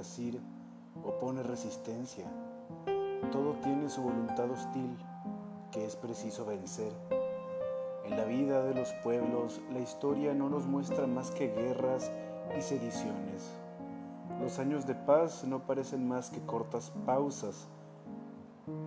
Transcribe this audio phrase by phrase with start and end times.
[0.00, 0.40] decir,
[1.04, 2.24] opone resistencia.
[3.30, 4.96] Todo tiene su voluntad hostil
[5.70, 6.90] que es preciso vencer.
[8.06, 12.10] En la vida de los pueblos la historia no nos muestra más que guerras
[12.58, 13.50] y sediciones.
[14.40, 17.68] Los años de paz no parecen más que cortas pausas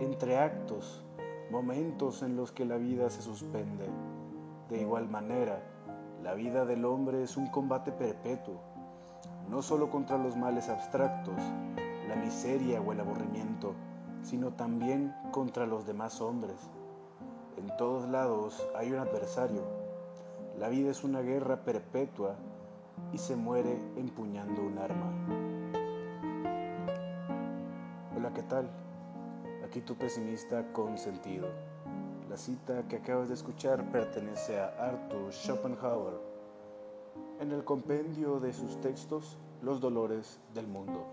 [0.00, 1.04] entre actos,
[1.50, 3.86] momentos en los que la vida se suspende.
[4.70, 5.62] De igual manera,
[6.22, 8.71] la vida del hombre es un combate perpetuo,
[9.48, 11.40] no solo contra los males abstractos,
[12.08, 13.74] la miseria o el aburrimiento,
[14.22, 16.56] sino también contra los demás hombres.
[17.56, 19.62] En todos lados hay un adversario.
[20.58, 22.36] La vida es una guerra perpetua
[23.12, 25.12] y se muere empuñando un arma.
[28.16, 28.70] Hola, ¿qué tal?
[29.64, 31.48] Aquí tu pesimista con sentido.
[32.28, 36.31] La cita que acabas de escuchar pertenece a Arthur Schopenhauer
[37.42, 41.04] en el compendio de sus textos Los dolores del mundo.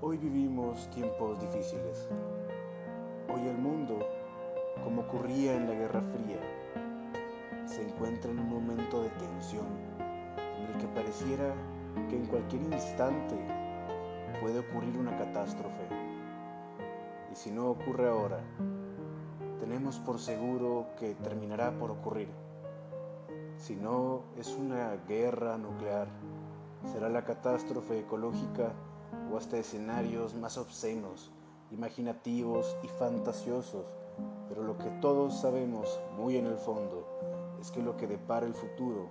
[0.00, 2.08] Hoy vivimos tiempos difíciles.
[3.32, 4.00] Hoy el mundo,
[4.82, 6.40] como ocurría en la Guerra Fría,
[7.66, 9.66] se encuentra en un momento de tensión
[10.58, 11.54] en el que pareciera
[12.10, 13.36] que en cualquier instante
[14.40, 15.86] puede ocurrir una catástrofe.
[17.30, 18.40] Y si no ocurre ahora,
[19.60, 22.51] tenemos por seguro que terminará por ocurrir.
[23.62, 26.08] Si no es una guerra nuclear,
[26.92, 28.72] será la catástrofe ecológica
[29.32, 31.30] o hasta escenarios más obscenos,
[31.70, 33.86] imaginativos y fantasiosos,
[34.48, 37.06] pero lo que todos sabemos muy en el fondo
[37.60, 39.06] es que lo que depara el futuro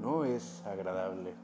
[0.00, 1.34] no es agradable,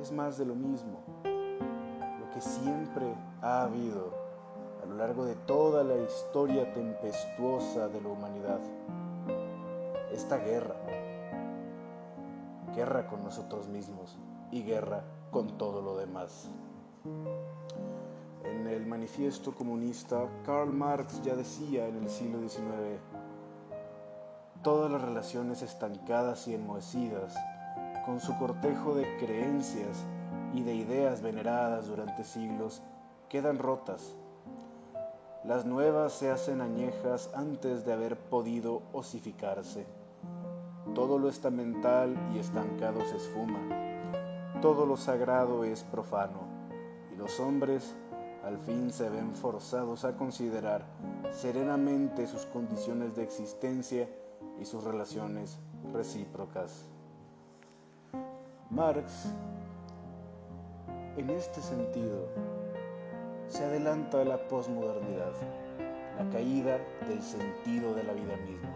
[0.00, 4.14] es más de lo mismo, lo que siempre ha habido
[4.82, 8.60] a lo largo de toda la historia tempestuosa de la humanidad,
[10.10, 10.76] esta guerra,
[12.74, 14.18] guerra con nosotros mismos
[14.50, 16.50] y guerra con todo lo demás.
[18.44, 23.00] En el manifiesto comunista, Karl Marx ya decía en el siglo XIX,
[24.62, 27.34] todas las relaciones estancadas y enmohecidas,
[28.06, 30.04] con su cortejo de creencias
[30.54, 32.82] y de ideas veneradas durante siglos,
[33.28, 34.16] quedan rotas.
[35.44, 39.86] Las nuevas se hacen añejas antes de haber podido osificarse.
[40.94, 43.60] Todo lo estamental y estancado se esfuma.
[44.60, 46.54] Todo lo sagrado es profano
[47.18, 47.94] los hombres
[48.44, 50.84] al fin se ven forzados a considerar
[51.32, 54.08] serenamente sus condiciones de existencia
[54.60, 55.58] y sus relaciones
[55.92, 56.84] recíprocas.
[58.68, 59.32] Marx,
[61.16, 62.28] en este sentido,
[63.48, 65.32] se adelanta a la posmodernidad,
[66.18, 66.78] la caída
[67.08, 68.74] del sentido de la vida misma,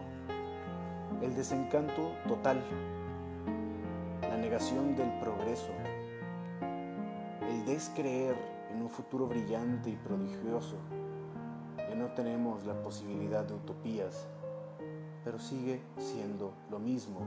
[1.21, 2.63] el desencanto total,
[4.21, 5.71] la negación del progreso,
[7.69, 8.35] descreer
[8.73, 10.75] en un futuro brillante y prodigioso.
[11.77, 14.27] Ya no tenemos la posibilidad de utopías,
[15.23, 17.19] pero sigue siendo lo mismo.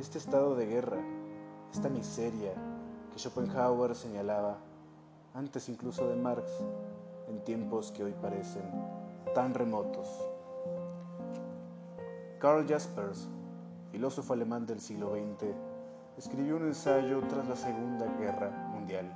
[0.00, 0.98] Este estado de guerra,
[1.72, 2.54] esta miseria
[3.12, 4.58] que Schopenhauer señalaba
[5.32, 6.50] antes incluso de Marx,
[7.28, 8.64] en tiempos que hoy parecen
[9.32, 10.31] tan remotos.
[12.42, 13.28] Karl Jaspers,
[13.90, 15.46] filósofo alemán del siglo XX,
[16.18, 19.10] escribió un ensayo tras la Segunda Guerra Mundial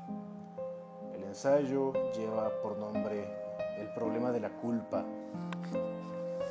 [1.36, 3.28] ensayo lleva por nombre
[3.78, 5.04] El problema de la culpa.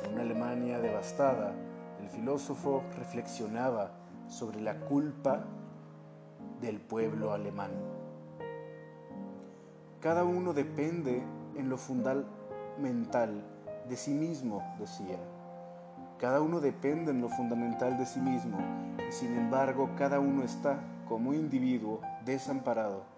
[0.04, 1.54] En una Alemania devastada,
[2.00, 3.90] el filósofo reflexionaba
[4.28, 5.44] sobre la culpa
[6.60, 7.72] del pueblo alemán.
[10.00, 11.20] Cada uno depende
[11.56, 13.42] en lo fundamental
[13.88, 15.18] de sí mismo, decía.
[16.18, 18.58] Cada uno depende en lo fundamental de sí mismo
[19.08, 23.16] y sin embargo cada uno está como individuo desamparado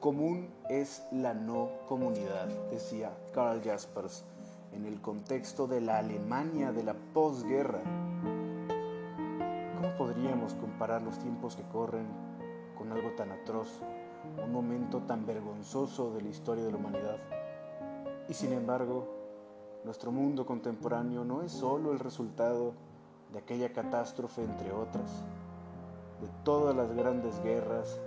[0.00, 4.24] Común es la no comunidad, decía Karl Jaspers,
[4.72, 7.82] en el contexto de la Alemania de la posguerra.
[9.76, 12.06] ¿Cómo podríamos comparar los tiempos que corren
[12.78, 13.82] con algo tan atroz,
[14.42, 17.18] un momento tan vergonzoso de la historia de la humanidad?
[18.26, 19.19] Y sin embargo,
[19.84, 22.74] nuestro mundo contemporáneo no es solo el resultado
[23.32, 25.22] de aquella catástrofe, entre otras,
[26.20, 27.98] de todas las grandes guerras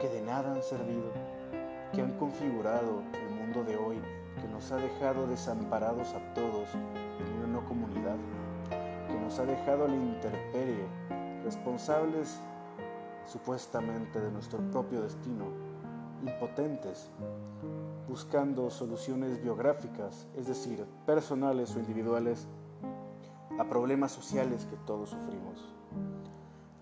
[0.00, 1.10] que de nada han servido,
[1.92, 4.00] que han configurado el mundo de hoy,
[4.40, 8.16] que nos ha dejado desamparados a todos en una no comunidad,
[9.08, 10.86] que nos ha dejado a la intemperie,
[11.44, 12.38] responsables
[13.26, 15.46] supuestamente de nuestro propio destino,
[16.22, 17.10] impotentes,
[18.08, 22.46] buscando soluciones biográficas, es decir, personales o individuales,
[23.58, 25.74] a problemas sociales que todos sufrimos.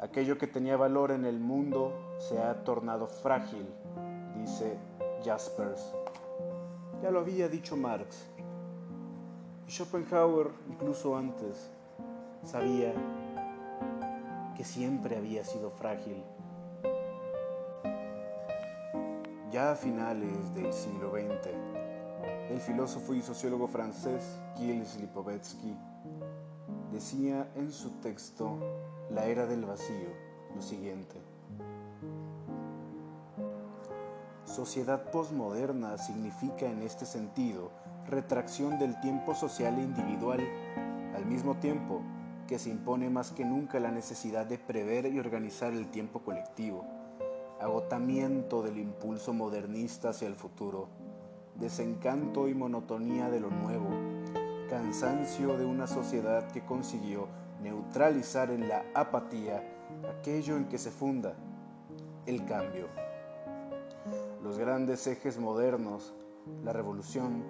[0.00, 3.66] Aquello que tenía valor en el mundo se ha tornado frágil,
[4.36, 4.76] dice
[5.24, 5.94] Jaspers.
[7.02, 8.26] Ya lo había dicho Marx.
[9.68, 11.70] Y Schopenhauer, incluso antes,
[12.42, 12.92] sabía
[14.56, 16.22] que siempre había sido frágil.
[19.52, 21.50] Ya a finales del siglo XX,
[22.48, 25.76] el filósofo y sociólogo francés Gilles Lipovetsky
[26.90, 28.58] decía en su texto
[29.10, 30.08] La era del vacío
[30.56, 31.20] lo siguiente.
[34.46, 37.72] Sociedad posmoderna significa en este sentido
[38.06, 40.40] retracción del tiempo social e individual,
[41.14, 42.00] al mismo tiempo
[42.48, 47.01] que se impone más que nunca la necesidad de prever y organizar el tiempo colectivo,
[47.62, 50.88] agotamiento del impulso modernista hacia el futuro,
[51.54, 53.88] desencanto y monotonía de lo nuevo,
[54.68, 57.28] cansancio de una sociedad que consiguió
[57.62, 59.62] neutralizar en la apatía
[60.18, 61.34] aquello en que se funda
[62.26, 62.88] el cambio.
[64.42, 66.12] Los grandes ejes modernos,
[66.64, 67.44] la revolución,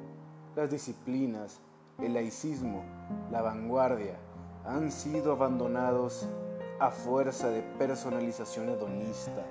[0.55, 1.61] las disciplinas,
[1.99, 2.85] el laicismo,
[3.31, 4.17] la vanguardia,
[4.65, 6.29] han sido abandonados
[6.79, 9.45] a fuerza de personalización hedonista.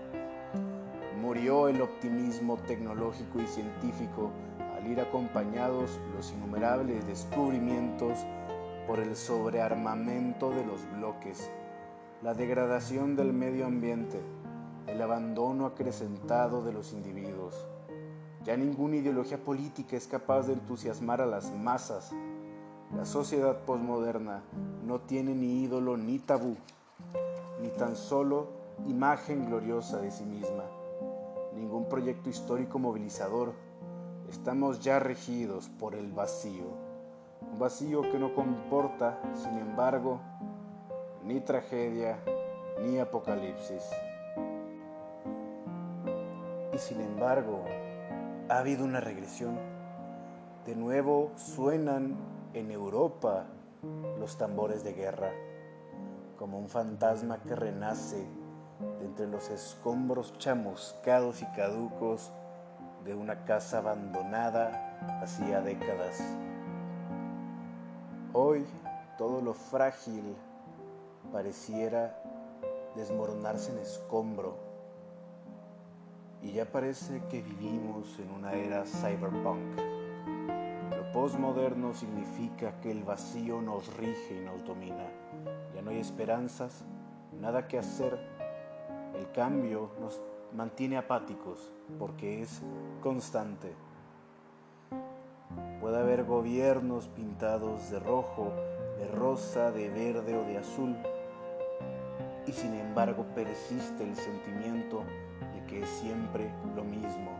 [1.31, 4.31] Murió el optimismo tecnológico y científico
[4.75, 8.17] al ir acompañados los innumerables descubrimientos
[8.85, 11.49] por el sobrearmamento de los bloques,
[12.21, 14.19] la degradación del medio ambiente,
[14.87, 17.55] el abandono acrecentado de los individuos.
[18.43, 22.11] Ya ninguna ideología política es capaz de entusiasmar a las masas.
[22.93, 24.43] La sociedad posmoderna
[24.85, 26.57] no tiene ni ídolo ni tabú,
[27.61, 28.49] ni tan solo
[28.85, 30.65] imagen gloriosa de sí misma,
[31.61, 33.53] ningún proyecto histórico movilizador.
[34.29, 36.65] Estamos ya regidos por el vacío,
[37.51, 40.19] un vacío que no comporta, sin embargo,
[41.23, 42.17] ni tragedia
[42.81, 43.83] ni apocalipsis.
[46.73, 47.63] Y sin embargo,
[48.49, 49.55] ha habido una regresión.
[50.65, 52.17] De nuevo suenan
[52.55, 53.45] en Europa
[54.19, 55.31] los tambores de guerra,
[56.39, 58.25] como un fantasma que renace
[59.01, 62.31] entre los escombros chamuscados y caducos
[63.03, 66.21] de una casa abandonada hacía décadas.
[68.33, 68.65] Hoy
[69.17, 70.35] todo lo frágil
[71.31, 72.21] pareciera
[72.95, 74.71] desmoronarse en escombro
[76.41, 79.79] y ya parece que vivimos en una era cyberpunk.
[80.95, 85.05] Lo postmoderno significa que el vacío nos rige y nos domina.
[85.75, 86.83] Ya no hay esperanzas,
[87.39, 88.30] nada que hacer.
[89.21, 90.19] El cambio nos
[90.51, 92.63] mantiene apáticos porque es
[93.03, 93.71] constante.
[95.79, 98.51] Puede haber gobiernos pintados de rojo,
[98.97, 100.95] de rosa, de verde o de azul,
[102.47, 105.03] y sin embargo persiste el sentimiento
[105.67, 107.37] que es siempre lo mismo.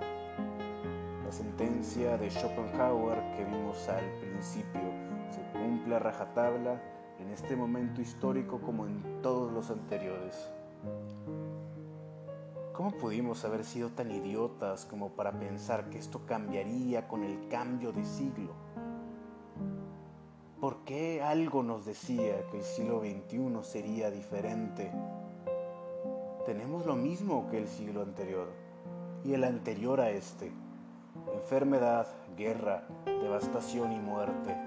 [1.26, 4.84] La sentencia de Schopenhauer que vimos al principio
[5.32, 6.80] se cumple a rajatabla
[7.18, 10.54] en este momento histórico como en todos los anteriores.
[12.74, 17.92] ¿Cómo pudimos haber sido tan idiotas como para pensar que esto cambiaría con el cambio
[17.92, 18.54] de siglo?
[20.60, 24.92] ¿Por qué algo nos decía que el siglo XXI sería diferente
[26.46, 28.48] tenemos lo mismo que el siglo anterior
[29.24, 30.52] y el anterior a este.
[31.34, 34.58] Enfermedad, guerra, devastación y muerte,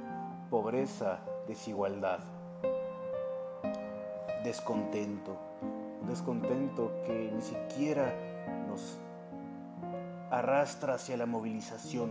[0.50, 1.18] pobreza,
[1.48, 2.20] desigualdad.
[4.44, 5.36] Descontento,
[6.06, 8.14] descontento que ni siquiera
[8.68, 8.98] nos
[10.30, 12.10] arrastra hacia la movilización.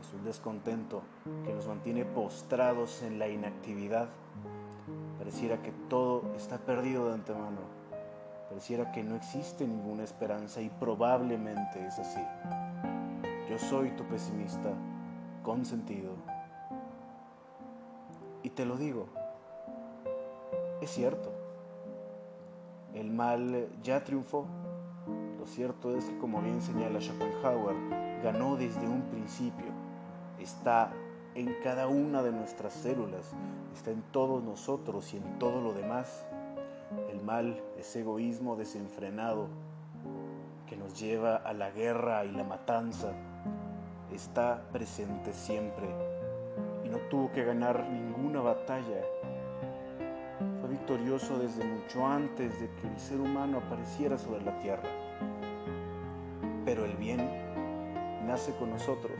[0.00, 1.02] Es un descontento
[1.44, 4.08] que nos mantiene postrados en la inactividad.
[5.18, 7.80] Pareciera que todo está perdido de antemano
[8.50, 12.20] Pareciera que no existe ninguna esperanza y probablemente es así.
[13.48, 14.72] Yo soy tu pesimista,
[15.44, 16.14] con sentido.
[18.42, 19.06] Y te lo digo,
[20.80, 21.39] es cierto.
[22.94, 24.46] El mal ya triunfó.
[25.38, 27.76] Lo cierto es que, como bien señala Schopenhauer,
[28.22, 29.66] ganó desde un principio.
[30.38, 30.92] Está
[31.34, 33.32] en cada una de nuestras células,
[33.72, 36.26] está en todos nosotros y en todo lo demás.
[37.10, 39.48] El mal es egoísmo desenfrenado
[40.66, 43.12] que nos lleva a la guerra y la matanza.
[44.12, 45.88] Está presente siempre
[46.84, 49.02] y no tuvo que ganar ninguna batalla.
[50.80, 54.88] Victorioso desde mucho antes de que el ser humano apareciera sobre la tierra.
[56.64, 57.18] Pero el bien
[58.26, 59.18] nace con nosotros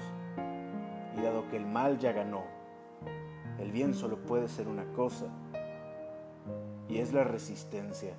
[1.16, 2.44] y dado que el mal ya ganó,
[3.58, 5.26] el bien solo puede ser una cosa
[6.88, 8.14] y es la resistencia.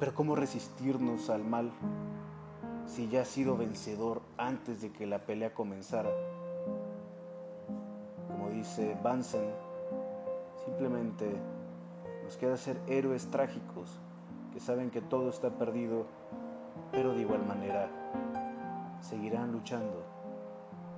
[0.00, 1.70] Pero ¿cómo resistirnos al mal
[2.86, 6.10] si ya ha sido vencedor antes de que la pelea comenzara?
[8.28, 9.63] Como dice Bansen,
[10.64, 11.30] simplemente
[12.24, 14.00] nos queda ser héroes trágicos
[14.52, 16.06] que saben que todo está perdido,
[16.92, 17.88] pero de igual manera
[19.00, 20.04] seguirán luchando.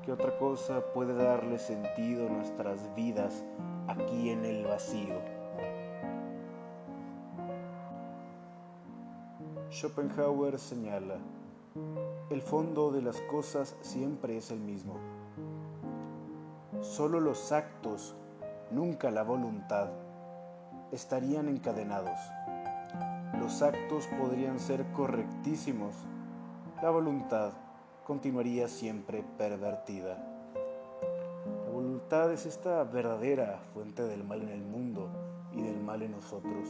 [0.04, 3.44] ¿Qué otra cosa puede darle sentido a nuestras vidas
[3.88, 5.16] aquí en el vacío?
[9.70, 11.16] Schopenhauer señala,
[12.30, 14.94] el fondo de las cosas siempre es el mismo.
[16.80, 18.14] Solo los actos,
[18.70, 19.88] nunca la voluntad,
[20.92, 22.18] estarían encadenados.
[23.38, 25.94] Los actos podrían ser correctísimos,
[26.82, 27.52] la voluntad
[28.04, 30.16] continuaría siempre pervertida.
[31.64, 35.08] La voluntad es esta verdadera fuente del mal en el mundo
[35.52, 36.68] y del mal en nosotros.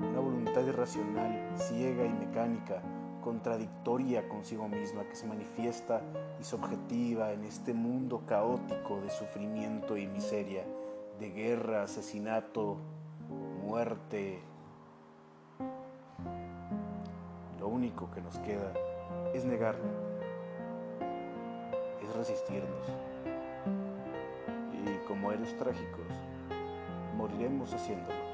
[0.00, 2.82] Una voluntad irracional, ciega y mecánica,
[3.22, 6.02] contradictoria consigo misma, que se manifiesta
[6.40, 10.64] y subjetiva en este mundo caótico de sufrimiento y miseria,
[11.22, 12.76] de guerra, asesinato,
[13.64, 14.40] muerte.
[17.58, 18.72] Lo único que nos queda
[19.32, 20.12] es negarlo
[22.14, 22.86] resistirnos.
[24.72, 26.06] Y como eres trágicos,
[27.16, 28.31] moriremos haciéndolo.